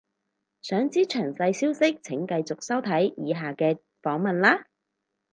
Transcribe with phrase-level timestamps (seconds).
[0.63, 4.63] 想知詳細消息請繼續收睇以下嘅訪問喇